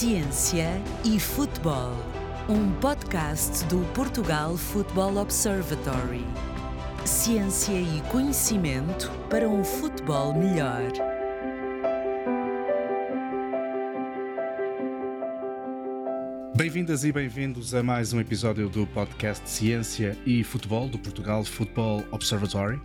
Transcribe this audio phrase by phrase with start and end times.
[0.00, 1.92] Ciência e Futebol,
[2.48, 6.24] um podcast do Portugal Football Observatory.
[7.04, 10.90] Ciência e conhecimento para um futebol melhor.
[16.56, 22.04] Bem-vindas e bem-vindos a mais um episódio do podcast Ciência e Futebol do Portugal Football
[22.10, 22.80] Observatory.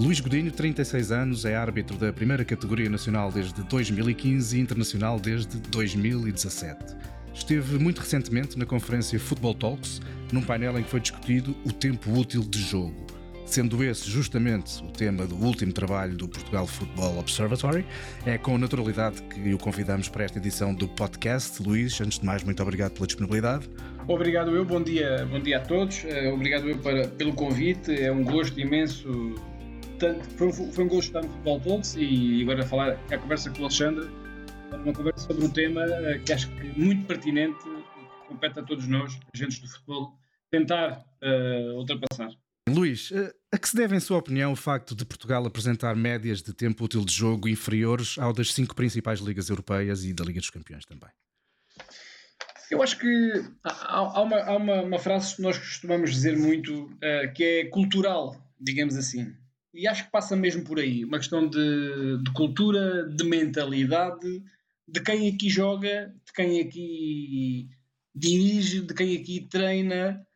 [0.00, 5.58] Luís Godinho, 36 anos, é árbitro da primeira categoria nacional desde 2015 e internacional desde
[5.58, 6.94] 2017.
[7.34, 10.00] Esteve muito recentemente na conferência Football Talks,
[10.30, 12.94] num painel em que foi discutido o tempo útil de jogo,
[13.44, 17.84] sendo esse justamente o tema do último trabalho do Portugal Football Observatory.
[18.24, 21.60] É com naturalidade que o convidamos para esta edição do podcast.
[21.60, 23.68] Luís, antes de mais, muito obrigado pela disponibilidade.
[24.06, 26.04] Obrigado eu, bom dia, bom dia a todos.
[26.04, 29.34] Eh, obrigado eu para, pelo convite, é um gosto imenso
[29.98, 33.58] tanto, foi, foi um gosto estar no Futebol Talks e agora falar a conversa com
[33.58, 34.08] o Alexandre,
[34.72, 38.62] uma conversa sobre um tema eh, que acho que é muito pertinente que compete a
[38.62, 40.12] todos nós, agentes do futebol,
[40.50, 42.30] tentar uh, ultrapassar.
[42.68, 46.42] Luís, eh, a que se deve, em sua opinião, o facto de Portugal apresentar médias
[46.42, 50.40] de tempo útil de jogo inferiores ao das cinco principais ligas europeias e da Liga
[50.40, 51.10] dos Campeões também?
[52.70, 53.32] Eu acho que
[53.64, 57.64] há, há, uma, há uma, uma, frase que nós costumamos dizer muito uh, que é
[57.64, 59.34] cultural, digamos assim.
[59.78, 61.04] E acho que passa mesmo por aí.
[61.04, 64.42] Uma questão de, de cultura, de mentalidade,
[64.88, 67.68] de quem aqui joga, de quem aqui
[68.12, 70.26] dirige, de quem aqui treina.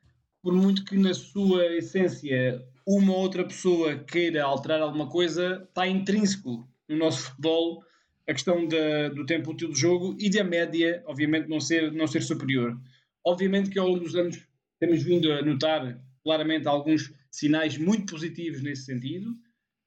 [0.40, 6.64] Por muito que na sua essência uma outra pessoa queira alterar alguma coisa, está intrínseco
[6.88, 7.82] no nosso futebol
[8.28, 12.22] a questão do tempo útil de jogo e da média, obviamente, não ser, não ser
[12.22, 12.80] superior.
[13.26, 14.40] Obviamente que ao longo dos anos
[14.78, 19.30] temos vindo a notar claramente alguns sinais muito positivos nesse sentido,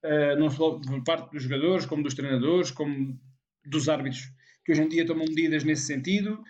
[0.04, 3.18] uh, não só por parte dos jogadores, como dos treinadores, como
[3.64, 4.24] dos árbitros,
[4.66, 6.44] que hoje em dia tomam medidas nesse sentido.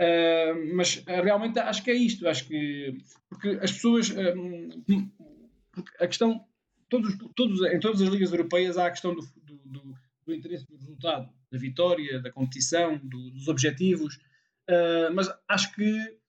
[0.00, 4.12] Uh, mas uh, realmente acho que é isto, acho que porque as pessoas
[6.00, 6.44] a questão
[6.88, 9.94] todos, todos, em todas as ligas europeias há a questão do, do, do,
[10.26, 14.18] do interesse do resultado, da vitória, da competição, dos objetivos,
[15.14, 16.19] mas acho que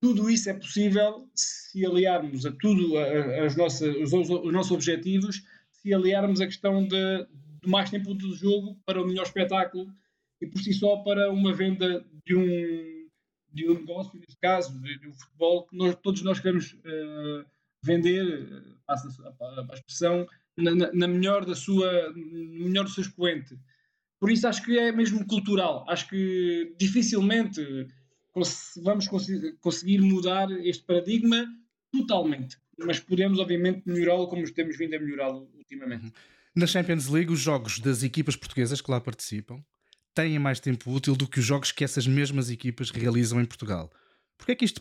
[0.00, 2.98] tudo isso é possível se aliarmos a tudo,
[3.44, 7.26] as nossas, os, os, nossos objetivos, se aliarmos a questão de,
[7.62, 9.92] de mais tempo de jogo para o melhor espetáculo
[10.40, 13.08] e por si só para uma venda de um,
[13.52, 17.44] de um negócio, neste caso, de, de um futebol que nós, todos nós queremos uh,
[17.82, 19.08] vender, passa
[19.40, 20.26] a, a expressão,
[20.56, 23.58] na, na, melhor da sua, no melhor do seu expoente.
[24.20, 25.84] Por isso acho que é mesmo cultural.
[25.88, 27.86] Acho que dificilmente
[28.82, 29.08] vamos
[29.60, 31.46] conseguir mudar este paradigma
[31.92, 32.56] totalmente.
[32.78, 36.04] Mas podemos, obviamente, melhorá-lo como temos vindo a melhorá-lo ultimamente.
[36.04, 36.12] Uhum.
[36.54, 39.62] Na Champions League, os jogos das equipas portuguesas que lá participam
[40.14, 43.90] têm mais tempo útil do que os jogos que essas mesmas equipas realizam em Portugal.
[44.36, 44.80] Porquê é que isto,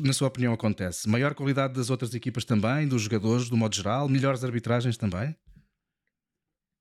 [0.00, 1.08] na sua opinião, acontece?
[1.08, 4.08] Maior qualidade das outras equipas também, dos jogadores, do modo geral?
[4.08, 5.36] Melhores arbitragens também?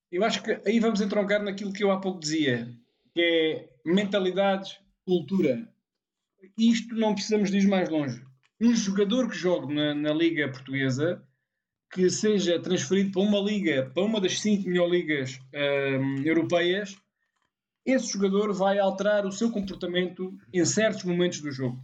[0.10, 2.74] Eu acho que aí vamos entroncar naquilo que eu há pouco dizia,
[3.14, 5.68] que é mentalidades, cultura
[6.58, 8.24] isto não precisamos de ir mais longe.
[8.60, 11.24] Um jogador que jogue na, na Liga Portuguesa,
[11.92, 16.98] que seja transferido para uma liga, para uma das cinco melhores ligas um, europeias,
[17.86, 21.82] esse jogador vai alterar o seu comportamento em certos momentos do jogo.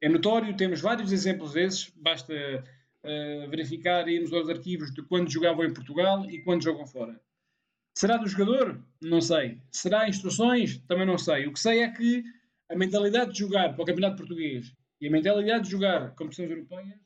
[0.00, 5.30] É notório, temos vários exemplos desses, basta uh, verificar e irmos aos arquivos de quando
[5.30, 7.20] jogavam em Portugal e quando jogam fora.
[7.94, 8.80] Será do jogador?
[9.02, 9.60] Não sei.
[9.70, 10.78] Será instruções?
[10.88, 11.46] Também não sei.
[11.46, 12.24] O que sei é que
[12.70, 16.98] a mentalidade de jogar para o Campeonato Português e a mentalidade de jogar competições europeias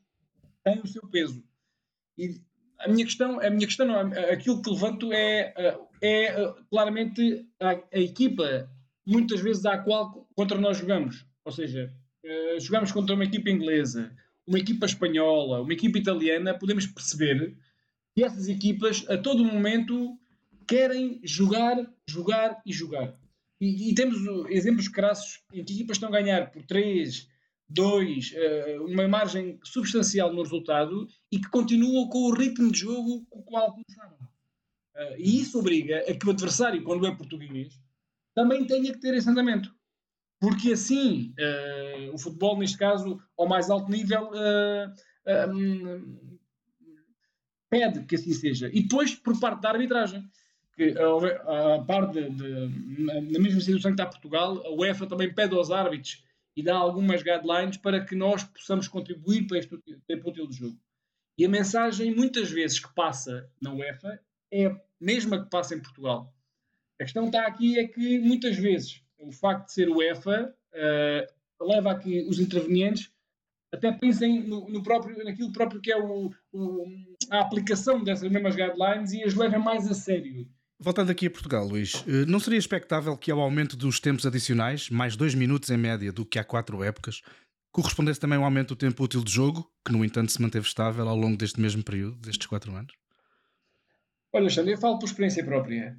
[0.63, 1.43] tem o seu peso.
[2.19, 2.41] E
[2.79, 5.55] a minha questão, a minha questão não, aquilo que levanto é,
[6.03, 8.71] é claramente a, a equipa,
[9.07, 11.27] muitas vezes à qual contra nós jogamos.
[11.45, 11.93] Ou seja,
[12.25, 14.15] eh, jogamos contra uma equipa inglesa,
[14.47, 17.57] uma equipa espanhola, uma equipa italiana, podemos perceber
[18.15, 20.19] que essas equipas a todo momento
[20.67, 21.77] querem jogar,
[22.09, 23.15] jogar e jogar.
[23.61, 24.19] E, e, temos
[24.51, 27.29] exemplos crassos em que equipas estão a ganhar por 3,
[27.69, 33.25] 2, uh, uma margem substancial no resultado e que continuam com o ritmo de jogo
[33.31, 34.17] com o qual começaram.
[34.95, 37.79] Uh, e isso obriga a que o adversário, quando é português,
[38.35, 39.75] também tenha que ter esse andamento.
[40.41, 44.31] Porque assim, uh, o futebol, neste caso, ao mais alto nível,
[45.49, 46.39] um,
[47.71, 48.69] pede que assim seja.
[48.73, 50.29] E depois, por parte da arbitragem
[50.77, 56.25] que a, a na mesma situação que está Portugal, a UEFA também pede aos árbitros
[56.57, 59.77] e dá algumas guidelines para que nós possamos contribuir para este
[60.07, 60.79] tempo útil de jogo.
[61.37, 64.21] E a mensagem, muitas vezes, que passa na UEFA
[64.53, 66.33] é a mesma que passa em Portugal.
[67.01, 71.67] A questão está aqui é que, muitas vezes, o facto de ser o EFA uh,
[71.67, 73.11] leva a que os intervenientes
[73.73, 76.87] até pensem no, no, próprio, naquilo próprio que é o, o,
[77.31, 80.49] a aplicação dessas mesmas guidelines e as levem mais a sério.
[80.85, 84.91] Voltando aqui a Portugal, Luís, eh, não seria expectável que ao aumento dos tempos adicionais,
[84.91, 87.23] mais dois minutos em média do que há quatro épocas,
[87.73, 91.09] correspondesse também ao aumento do tempo útil de jogo, que no entanto se manteve estável
[91.09, 92.93] ao longo deste mesmo período, destes quatro anos?
[94.31, 95.99] Olha, Alexandre, eu falo por experiência própria.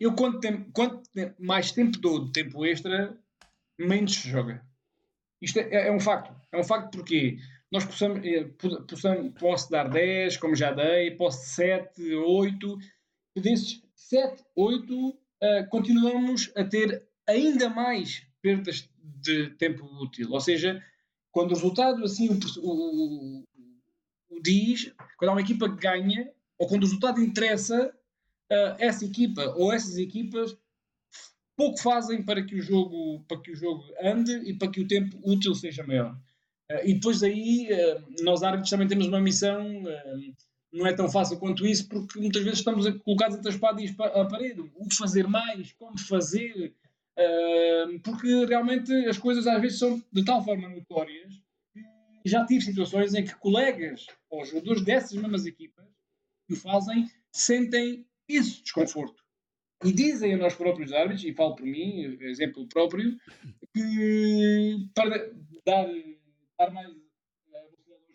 [0.00, 1.02] Eu, quanto, tempo, quanto
[1.38, 3.14] mais tempo dou de tempo extra,
[3.78, 4.64] menos se joga.
[5.42, 6.34] Isto é, é, um facto.
[6.50, 7.36] É um facto porque
[7.70, 8.48] nós possamos, eh,
[8.88, 12.78] possamos, posso dar 10, como já dei, posso 7, 8.
[13.34, 15.16] Desses 7, 8, uh,
[15.70, 18.88] continuamos a ter ainda mais perdas
[19.20, 20.30] de tempo útil.
[20.30, 20.82] Ou seja,
[21.30, 23.44] quando o resultado assim o, o,
[24.30, 27.88] o diz, quando há uma equipa que ganha, ou quando o resultado interessa,
[28.52, 30.56] uh, essa equipa ou essas equipas
[31.56, 34.88] pouco fazem para que o jogo, para que o jogo ande e para que o
[34.88, 36.12] tempo útil seja maior.
[36.70, 39.84] Uh, e depois aí, uh, nós árbitros também temos uma missão,
[40.72, 43.94] não é tão fácil quanto isso, porque muitas vezes estamos colocados entre a espada e
[43.98, 44.60] a parede.
[44.74, 46.74] O que fazer mais, como fazer,
[48.02, 51.34] porque realmente as coisas às vezes são de tal forma notórias
[52.22, 55.84] que já tive situações em que colegas ou jogadores dessas mesmas equipas
[56.46, 59.22] que o fazem sentem esse desconforto.
[59.84, 63.18] E dizem a nós próprios árbitros, e falo por mim, exemplo próprio,
[63.74, 65.28] que para
[65.66, 65.88] dar,
[66.56, 67.66] dar mais velocidade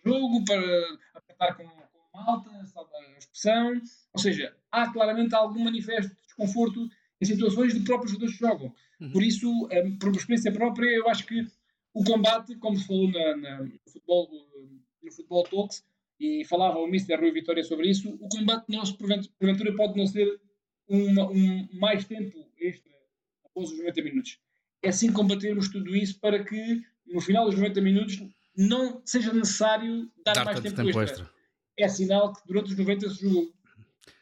[0.05, 1.63] ao jogo, para apertar com
[2.23, 3.81] malta, salvar a expressão,
[4.13, 6.89] ou seja, há claramente algum manifesto de desconforto
[7.21, 8.73] em situações de próprios jogadores que jogam.
[8.99, 9.11] Uhum.
[9.11, 11.45] Por isso, eh, por experiência própria, eu acho que
[11.93, 14.29] o combate, como se falou na, na, no, futebol,
[15.01, 15.83] no Futebol Talks,
[16.19, 17.15] e falava o Mr.
[17.15, 20.39] Rui Vitória sobre isso, o combate nosso, porventura, pode não ser
[20.87, 22.91] uma, um mais tempo extra
[23.45, 24.39] após os 90 minutos.
[24.81, 28.19] É assim combatermos tudo isso para que no final dos 90 minutos
[28.55, 31.03] não seja necessário dar, dar mais tempo, tempo extra.
[31.03, 31.36] extra.
[31.77, 33.53] É sinal que durante os 90 se jogou.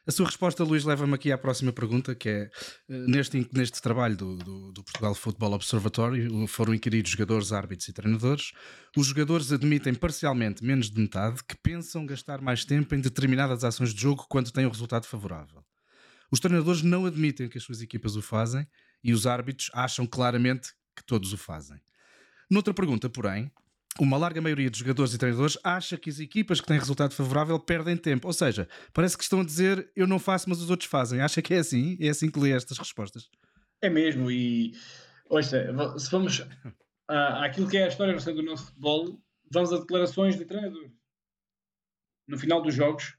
[0.07, 4.15] A sua resposta, Luís, leva-me aqui à próxima pergunta, que é eh, neste, neste trabalho
[4.15, 8.51] do, do, do, Portugal Football Observatory foram inquiridos jogadores, árbitros e treinadores.
[8.95, 13.95] Os jogadores admitem parcialmente, menos de metade, que pensam gastar mais tempo em determinadas ações
[13.95, 15.65] de jogo quando têm um resultado favorável.
[16.31, 18.67] Os treinadores não admitem que as suas equipas o fazem
[19.03, 21.79] e os árbitros acham claramente que todos o fazem.
[22.49, 23.51] Noutra pergunta, porém,
[23.99, 27.59] uma larga maioria dos jogadores e treinadores acha que as equipas que têm resultado favorável
[27.59, 28.27] perdem tempo.
[28.27, 31.21] Ou seja, parece que estão a dizer eu não faço, mas os outros fazem.
[31.21, 31.97] Acha que é assim?
[31.99, 33.29] É assim que lê estas respostas?
[33.81, 34.29] É mesmo.
[34.29, 34.73] E
[35.29, 35.65] ouça,
[35.97, 36.45] se vamos
[37.07, 39.21] àquilo que é a história do nosso futebol,
[39.51, 40.91] vamos a declarações de treinadores
[42.27, 43.15] no final dos jogos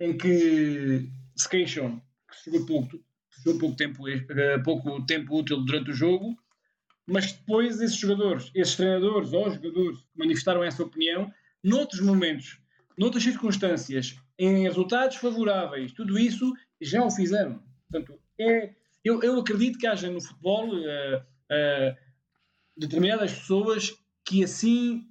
[0.00, 3.04] em que se queixam que se jogou pouco,
[3.58, 6.36] pouco tempo, eh, pouco tempo útil durante o jogo
[7.10, 12.60] mas depois esses jogadores, esses treinadores ou jogadores que manifestaram essa opinião, noutros momentos,
[12.96, 17.60] noutras circunstâncias, em resultados favoráveis, tudo isso já o fizeram.
[17.90, 18.74] Portanto, é,
[19.04, 21.96] eu, eu acredito que haja no futebol uh, uh,
[22.76, 23.92] determinadas pessoas
[24.24, 25.04] que assim,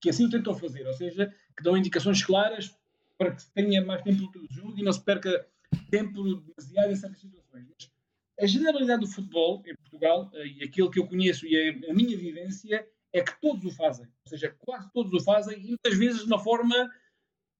[0.00, 2.76] que assim o tentam fazer, ou seja, que dão indicações claras
[3.16, 5.46] para que se tenha mais tempo do jogo e não se perca
[5.90, 7.66] tempo demasiado em certas situações.
[7.66, 7.90] Mas
[8.38, 12.16] a generalidade do futebol em Portugal, eh, e aquilo que eu conheço e a, minha
[12.16, 14.06] vivência, é que todos o fazem.
[14.06, 16.90] Ou seja, quase todos o fazem e muitas vezes de uma forma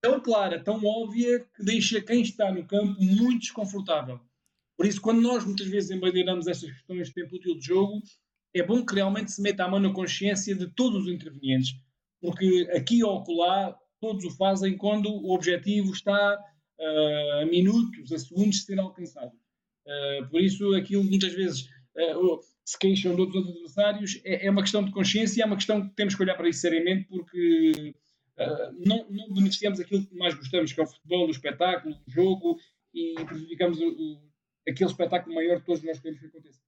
[0.02, 4.20] tão clara, tão óbvia, que deixa quem está no campo muito desconfortável.
[4.76, 8.02] Por isso, quando nós muitas vezes embandeiramos estas questões de tempo útil de jogo,
[8.54, 11.74] é bom que realmente se meta a mão na consciência de todos os intervenientes.
[12.20, 16.38] Porque aqui ou acolá, todos o fazem quando o objetivo está
[16.78, 19.32] uh, a minutos, a segundos de ser alcançado.
[19.86, 21.62] Uh, por isso, aquilo muitas vezes
[21.96, 25.88] uh, se queixam de outros adversários é, é, uma questão de consciência, é uma questão
[25.88, 27.94] que temos que olhar para isso seriamente, porque
[28.36, 32.10] uh, não, não, beneficiamos aquilo que mais gostamos, que é o futebol, o espetáculo, o
[32.10, 32.58] jogo,
[32.92, 34.30] e prejudicamos o, o,
[34.68, 36.60] aquele espetáculo maior que todos nós queremos que aconteça.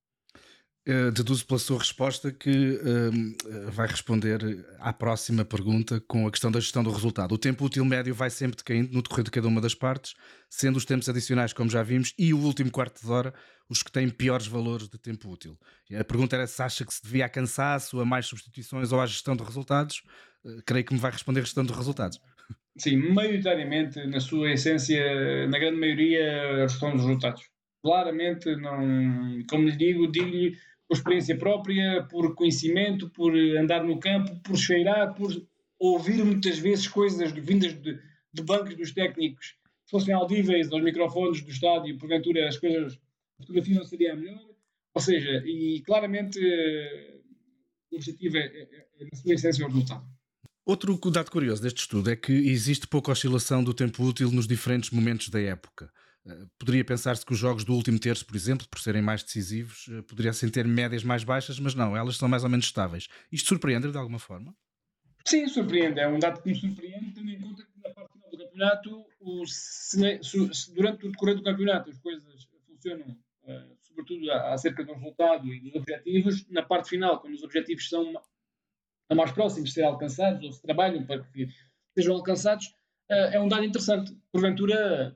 [0.87, 6.49] Uh, deduzo pela sua resposta que uh, vai responder à próxima pergunta com a questão
[6.49, 7.33] da gestão do resultado.
[7.33, 10.15] O tempo útil médio vai sempre decaindo no decorrer de cada uma das partes,
[10.49, 13.33] sendo os tempos adicionais, como já vimos, e o último quarto de hora
[13.69, 15.59] os que têm piores valores de tempo útil.
[15.93, 19.05] A pergunta era se acha que se devia a cansaço, a mais substituições ou à
[19.05, 20.01] gestão de resultados.
[20.43, 22.19] Uh, creio que me vai responder gestão de resultados.
[22.77, 27.43] Sim, maioritariamente, na sua essência, na grande maioria, a gestão dos resultados.
[27.83, 30.57] Claramente, não, como lhe digo, digo-lhe
[30.89, 35.31] por experiência própria, por conhecimento, por andar no campo, por cheirar, por
[35.77, 37.99] ouvir muitas vezes coisas vindas de,
[38.33, 42.99] de bancos dos técnicos se fossem audíveis aos microfones do estádio, porventura as coisas,
[43.39, 44.39] a fotografia não seria a melhor,
[44.93, 46.39] Ou seja, e claramente
[47.91, 50.05] o objetivo é, é, é na sua essência, o resultado.
[50.63, 54.91] Outro dado curioso deste estudo é que existe pouca oscilação do tempo útil nos diferentes
[54.91, 55.91] momentos da época.
[56.25, 59.87] Eh, poderia pensar-se que os jogos do último terço, por exemplo, por serem mais decisivos,
[59.89, 63.07] eh, poderiam ter médias mais baixas, mas não, elas são mais ou menos estáveis.
[63.31, 64.55] Isto surpreende de alguma forma?
[65.25, 65.99] Sim, surpreende.
[65.99, 69.05] É um dado que me surpreende, tendo em conta que na parte final do campeonato,
[69.19, 74.93] o, se, se, durante o decorrer do campeonato, as coisas funcionam, uh, sobretudo acerca do
[74.93, 76.49] resultado e dos objetivos.
[76.49, 78.13] Na parte final, quando os objetivos são
[79.13, 81.47] mais próximos de ser alcançados ou se trabalham para que
[81.97, 82.67] sejam alcançados,
[83.11, 84.15] uh, é um dado interessante.
[84.31, 85.15] Porventura,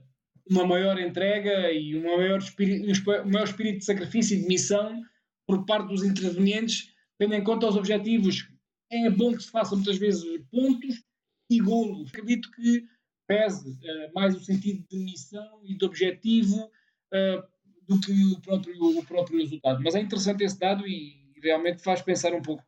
[0.50, 2.86] uma maior entrega e um maior espírito,
[3.26, 5.02] um maior espírito de sacrifício e de missão
[5.48, 8.50] por parte dos intervenientes, tendo em conta os objetivos.
[8.92, 11.04] É bom que se façam muitas vezes pontos
[11.50, 12.10] e golos.
[12.10, 12.86] Acredito que
[13.28, 17.44] pese uh, mais o sentido de missão e de objetivo uh,
[17.88, 19.82] do que o próprio, o próprio resultado.
[19.82, 22.64] Mas é interessante esse dado e realmente faz pensar um pouco.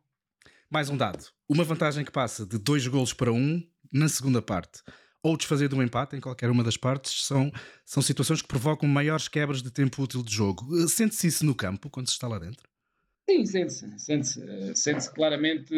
[0.68, 1.24] Mais um dado.
[1.48, 4.82] Uma vantagem que passa de dois golos para um na segunda parte
[5.26, 7.50] ou desfazer de um empate em qualquer uma das partes são,
[7.84, 10.64] são situações que provocam maiores quebras de tempo útil de jogo.
[10.78, 12.68] Eh, sente-se isso no campo quando se está lá dentro?
[13.28, 13.98] Sim, sente-se.
[13.98, 15.74] Sente-se eh, sente claramente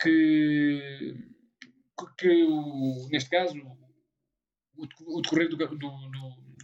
[0.00, 1.14] que,
[2.16, 3.58] que o, neste caso,
[4.76, 5.88] o, o decorrer do, do, do,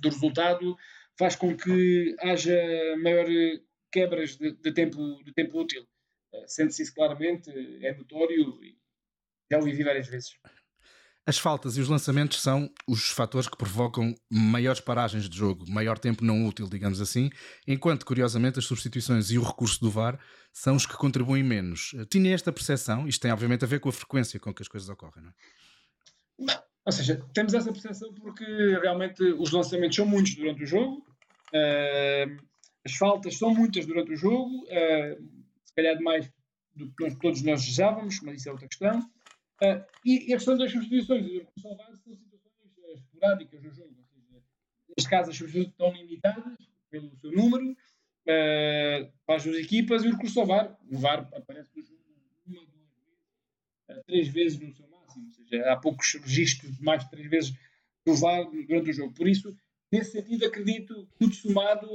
[0.00, 0.76] do, resultado
[1.18, 2.56] faz com que haja
[3.02, 3.26] maior
[3.90, 5.84] quebras de, de tempo, de tempo útil.
[6.32, 7.50] Eh, sente-se isso claramente,
[7.82, 8.78] é notório e
[9.50, 10.38] já o vivi várias vezes.
[11.26, 15.98] As faltas e os lançamentos são os fatores que provocam maiores paragens de jogo, maior
[15.98, 17.30] tempo não útil, digamos assim,
[17.66, 20.20] enquanto, curiosamente, as substituições e o recurso do VAR
[20.52, 21.96] são os que contribuem menos.
[22.08, 24.88] Tinha esta percepção, isto tem obviamente a ver com a frequência com que as coisas
[24.88, 25.30] ocorrem, não
[26.48, 26.62] é?
[26.86, 28.44] Ou seja, temos essa percepção porque
[28.80, 31.04] realmente os lançamentos são muitos durante o jogo,
[31.52, 32.46] uh,
[32.84, 36.30] as faltas são muitas durante o jogo, uh, se calhar demais
[36.76, 39.10] do que todos nós desejávamos, mas isso é outra questão.
[39.62, 43.70] Uh, e, e, a questão das substituições e do salvar são situações uh, esporádicas no
[43.72, 43.94] jogo.
[44.12, 44.42] Seja,
[44.88, 46.58] neste caso, as substituições estão limitadas
[46.90, 50.76] pelo seu número uh, para as duas equipas e o recurso ao VAR.
[50.90, 52.02] O VAR aparece no jogo
[52.46, 55.26] uma, duas vezes, três vezes no seu máximo.
[55.26, 57.54] Ou seja, há poucos registros de mais de três vezes
[58.04, 59.14] do VAR durante o jogo.
[59.14, 59.56] Por isso,
[59.90, 61.88] nesse sentido, acredito que tudo somado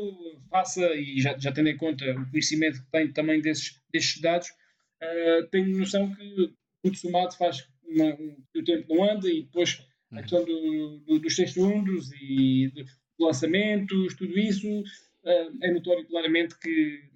[0.50, 4.50] faça, e já, já tendo em conta o conhecimento que tenho também desses, desses dados,
[4.50, 9.86] uh, tenho noção que tudo somado faz uma, que o tempo não anda e depois
[10.12, 10.22] a uhum.
[10.22, 12.86] questão do, do, dos 6 segundos e de
[13.20, 17.10] lançamentos, tudo isso uh, é notório claramente que,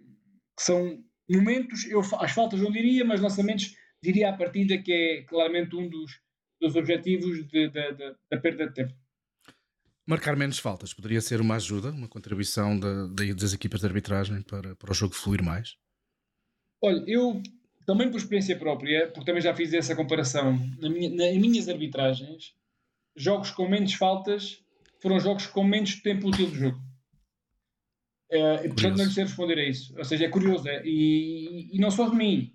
[0.56, 5.22] que, são momentos, eu as faltas não diria, mas lançamentos diria à partida que é
[5.24, 6.20] claramente um dos,
[6.62, 8.94] dos objetivos de, de, de, da perda de tempo.
[10.08, 14.76] Marcar menos faltas poderia ser uma ajuda, uma contribuição da, das equipas de arbitragem para,
[14.76, 15.76] para o jogo fluir mais?
[16.80, 17.42] Olha, eu
[17.86, 21.70] também por experiência própria, porque também já fiz essa comparação na minha, na, em minhas
[21.70, 22.54] arbitragens,
[23.16, 24.64] jogos com menos faltas
[25.02, 26.78] foram jogos com menos tempo útil de jogo.
[28.32, 29.94] Uh, e, portanto, não lhe sei responder a isso.
[29.98, 30.68] Ou seja, é curioso.
[30.68, 32.52] É, e, e, não só de mim.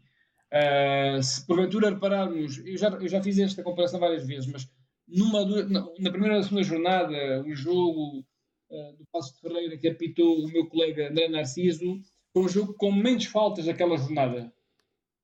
[0.53, 4.69] Uh, se porventura repararmos, eu já, eu já fiz esta comparação várias vezes, mas
[5.07, 9.89] numa, na, na primeira ou segunda jornada, o jogo uh, do Passo de Ferreira que
[9.89, 12.01] apitou o meu colega André Narciso,
[12.33, 14.53] foi um jogo com menos faltas daquela jornada.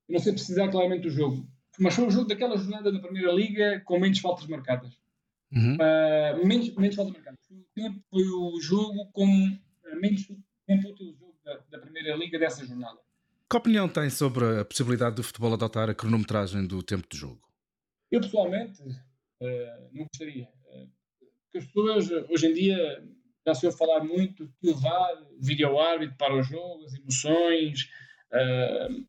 [0.07, 1.47] Não sei precisar claramente do jogo,
[1.79, 4.97] mas foi um jogo daquela jornada da Primeira Liga com menos faltas marcadas.
[5.51, 5.75] Uhum.
[5.75, 7.39] Uh, menos, menos faltas marcadas.
[7.47, 10.27] Foi o, tempo, foi o jogo com uh, menos
[10.65, 12.99] tempo útil do jogo da, da Primeira Liga dessa jornada.
[13.49, 17.41] Que opinião tem sobre a possibilidade do futebol adotar a cronometragem do tempo de jogo?
[18.11, 20.49] Eu pessoalmente uh, não gostaria.
[21.43, 23.03] porque as pessoas hoje em dia
[23.45, 26.93] já se ouve falar muito que o VAR, o vídeo árbitro para o jogo, as
[26.95, 27.89] emoções.
[28.31, 29.05] Uh,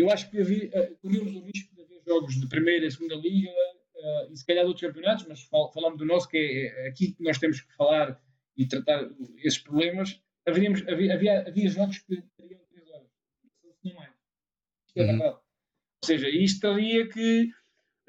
[0.00, 3.16] eu acho que havia, uh, corríamos o risco de haver jogos de primeira e segunda
[3.16, 6.86] liga uh, e se calhar de outros campeonatos, mas fal falando do nosso, que é,
[6.86, 8.20] é aqui que nós temos que falar
[8.56, 13.08] e tratar esses problemas, haveríamos, havia, havia, havia jogos que teriam 3 horas,
[13.84, 14.10] não mais.
[14.86, 15.08] Isto é uhum.
[15.08, 15.34] verdade.
[16.02, 17.50] Ou seja, isto traria que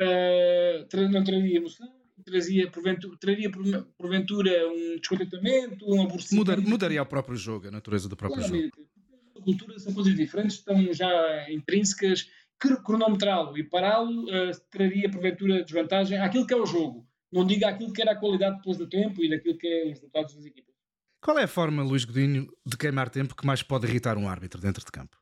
[0.02, 1.88] uh, não traria emoção,
[2.24, 3.52] trazia porventura, traria
[3.98, 6.36] porventura um descontentamento, um aborrecimento.
[6.36, 8.76] Mudar, mudaria o próprio jogo, a natureza do próprio Claramente.
[8.76, 8.91] jogo
[9.42, 12.30] cultura são coisas diferentes, estão já intrínsecas.
[12.86, 17.08] Cronometrá-lo e pará-lo uh, traria, porventura, desvantagem àquilo que é o jogo.
[17.32, 19.90] Não diga aquilo que era a qualidade depois do tempo e daquilo que é os
[19.94, 20.76] resultados das equipas.
[21.22, 24.62] Qual é a forma, Luís Godinho, de queimar tempo que mais pode irritar um árbitro
[24.62, 25.18] dentro de campo?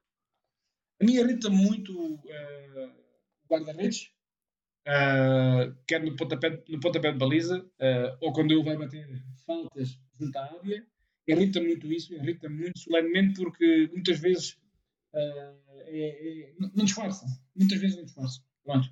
[1.01, 2.91] A mim irrita muito uh,
[3.43, 4.11] o guarda-redes,
[4.87, 9.07] uh, quer no pontapé, no pontapé de baliza, uh, ou quando ele vai bater
[9.45, 10.85] faltas junto à área,
[11.31, 14.57] irrita muito isso, irrita muito solenemente, porque muitas vezes
[15.13, 17.27] uh, é, é, não disfarçam.
[17.55, 18.43] Muitas vezes não disfarçam.
[18.63, 18.89] Pronto.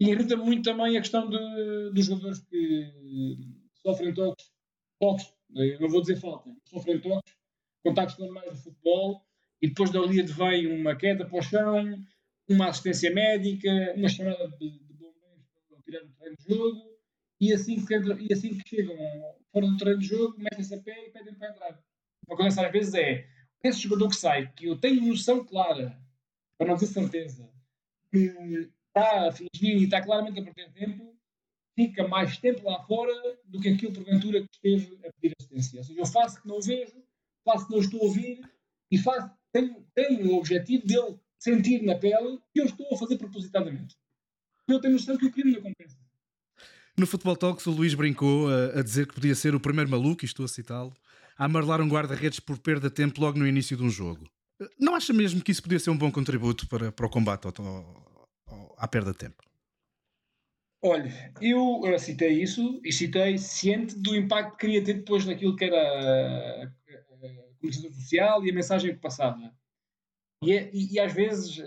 [0.00, 3.36] E irrita muito também a questão de, dos jogadores que
[3.74, 4.46] sofrem toques,
[4.98, 5.26] toques,
[5.80, 7.34] não vou dizer falta, sofrem toques,
[7.84, 9.24] contactos normais de futebol,
[9.60, 12.04] e depois dali advém uma queda para o chão,
[12.48, 16.80] uma assistência médica, uma chamada de, de bombeiros para tirar o treino de jogo,
[17.42, 18.96] e assim que, e assim que chegam
[19.50, 21.72] fora do treino de jogo, metem-se a pé e pedem para entrar.
[22.22, 23.26] O que acontece às vezes é,
[23.64, 26.00] esse jogador que sai, que eu tenho noção clara,
[26.56, 27.50] para não ter certeza,
[28.12, 31.16] que está a fingir e está claramente a perder tempo,
[31.74, 33.12] fica mais tempo lá fora
[33.44, 35.78] do que aquilo porventura que esteve a pedir assistência.
[35.78, 37.02] Ou seja, eu faço que não vejo,
[37.44, 38.40] faço que não estou a ouvir
[38.88, 43.18] e faço, tenho, tenho o objetivo dele sentir na pele que eu estou a fazer
[43.18, 43.96] propositadamente.
[44.68, 46.01] Eu tenho noção que o crime não compensa.
[46.98, 50.24] No Futebol Talks, o Luís brincou a, a dizer que podia ser o primeiro maluco,
[50.24, 50.94] e estou a citá-lo,
[51.38, 54.28] a amarlar um guarda-redes por perda de tempo logo no início de um jogo.
[54.78, 57.54] Não acha mesmo que isso podia ser um bom contributo para, para o combate ao,
[58.46, 59.42] ao, à perda de tempo?
[60.84, 65.64] Olha, eu citei isso e citei ciente do impacto que queria ter depois naquilo que
[65.64, 66.72] era a,
[67.62, 69.54] comunicação social e a mensagem que passava.
[70.42, 71.62] E, é, e, e, às vezes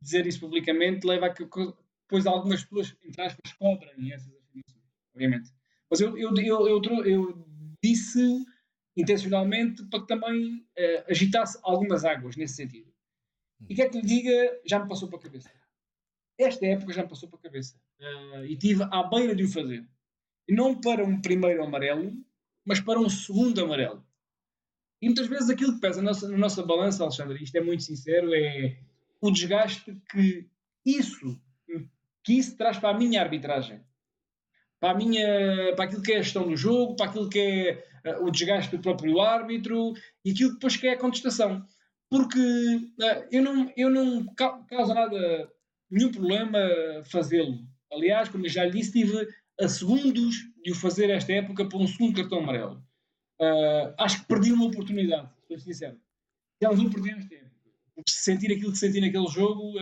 [0.00, 4.37] dizer isso publicamente leva a que depois algumas pessoas, entre aspas, cobrem essas
[5.18, 5.50] obviamente.
[5.90, 7.46] Mas eu, eu, eu, eu, eu
[7.82, 8.44] disse
[8.96, 12.92] intencionalmente para que também uh, agitasse algumas águas nesse sentido.
[13.68, 15.50] E quer que lhe diga, já me passou para a cabeça.
[16.38, 17.76] Esta época já me passou para a cabeça.
[18.00, 19.88] Uh, e tive à beira de o fazer.
[20.46, 22.12] E não para um primeiro amarelo,
[22.64, 24.06] mas para um segundo amarelo.
[25.00, 27.82] E muitas vezes aquilo que pesa na nossa, na nossa balança, Alexandre, isto é muito
[27.82, 28.78] sincero, é
[29.20, 30.48] o desgaste que
[30.84, 31.40] isso,
[32.24, 33.80] que isso traz para a minha arbitragem.
[34.80, 37.84] Para, a minha, para aquilo que é a gestão do jogo, para aquilo que é
[38.06, 39.92] uh, o desgaste do próprio árbitro
[40.24, 41.64] e aquilo que depois que é a contestação.
[42.08, 45.52] Porque uh, eu, não, eu não causa nada,
[45.90, 46.58] nenhum problema
[47.10, 47.58] fazê-lo.
[47.92, 49.26] Aliás, como eu já lhe disse, tive
[49.60, 52.82] a segundos de o fazer esta época por um segundo cartão amarelo.
[53.40, 55.98] Uh, acho que perdi uma oportunidade, estou sincero.
[56.62, 57.48] Já não época.
[57.94, 59.72] Porque se sentir aquilo que senti naquele jogo,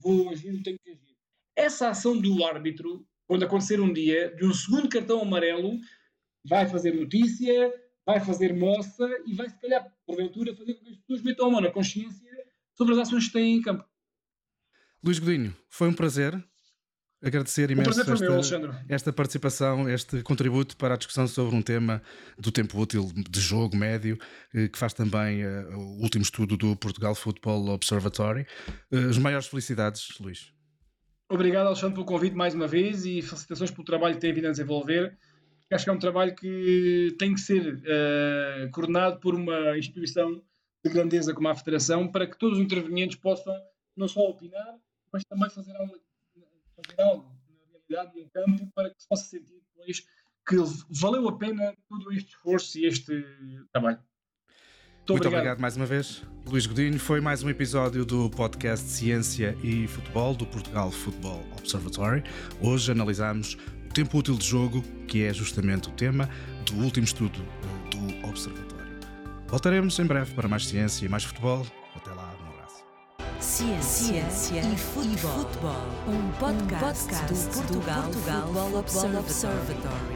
[0.00, 1.16] vou agir, não tenho que agir.
[1.54, 5.78] Essa ação do árbitro, quando acontecer um dia, de um segundo cartão amarelo,
[6.44, 7.72] vai fazer notícia,
[8.04, 11.50] vai fazer moça e vai, se calhar, porventura, fazer com que as pessoas metam a
[11.50, 12.30] mão na consciência
[12.74, 13.84] sobre as ações que têm em campo.
[15.02, 16.42] Luís Godinho, foi um prazer.
[17.22, 18.40] Agradecer imenso esta, meu,
[18.88, 22.02] esta, participação, este contributo para a discussão sobre um tema
[22.38, 24.18] do tempo útil de jogo médio,
[24.54, 28.46] eh, que faz também uh, o último estudo do Portugal Football Observatory.
[28.92, 30.52] Uh, as maiores felicidades, Luís.
[31.28, 34.52] Obrigado, Alexandre, pelo convite mais uma vez e felicitações pelo trabalho que tem vindo a
[34.52, 35.18] desenvolver.
[35.72, 40.40] Acho que é um trabalho que tem que ser uh, coordenado por uma instituição
[40.84, 43.52] de grandeza como a Federação para que todos os intervenientes possam
[43.96, 44.78] não só opinar,
[45.12, 45.96] mas também fazer algo,
[46.76, 50.06] fazer algo na realidade, no campo, para que se possa sentir depois
[50.46, 50.56] que
[50.90, 53.24] valeu a pena todo este esforço e este
[53.72, 54.00] trabalho.
[55.08, 55.40] Muito, Muito obrigado.
[55.42, 55.60] obrigado.
[55.60, 56.98] mais uma vez, Luís Godinho.
[56.98, 62.24] Foi mais um episódio do podcast Ciência e Futebol do Portugal Football Observatory.
[62.60, 63.56] Hoje analisamos
[63.88, 66.28] o tempo útil de jogo, que é justamente o tema
[66.64, 68.84] do último estudo eh, do Observatório.
[69.46, 71.64] Voltaremos em breve para mais ciência e mais futebol.
[71.94, 72.84] Até lá, um abraço.
[73.38, 75.40] Ciência, ciência e, futebol.
[75.40, 75.86] e, futebol.
[76.08, 80.15] Um podcast, um podcast do Portugal, Portugal Football Observatory.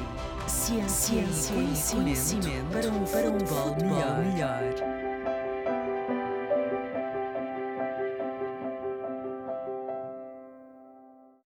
[0.70, 4.24] Ciência, ciência e conhecimento, conhecimento para um, para um futebol melhor.
[4.24, 4.89] melhor.